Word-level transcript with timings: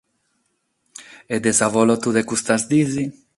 E 1.35 1.37
de 1.43 1.51
s’avolotu 1.57 2.09
de 2.13 2.23
custas 2.29 2.63
dies? 2.71 2.93